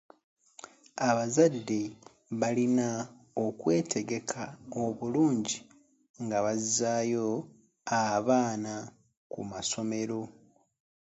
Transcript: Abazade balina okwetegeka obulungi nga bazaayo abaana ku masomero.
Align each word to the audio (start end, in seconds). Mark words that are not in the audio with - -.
Abazade 1.07 1.79
balina 2.39 2.87
okwetegeka 3.45 4.41
obulungi 4.83 5.57
nga 6.23 6.37
bazaayo 6.45 7.27
abaana 8.15 8.73
ku 9.31 9.39
masomero. 9.51 10.21